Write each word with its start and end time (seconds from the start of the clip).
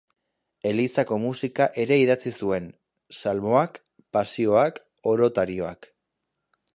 Elizako 0.69 1.17
musika 1.25 1.67
ere 1.83 1.97
idatzi 2.03 2.33
zuen: 2.39 2.69
salmoak, 3.17 3.77
pasioak, 4.19 4.81
oratorioak... 5.13 5.89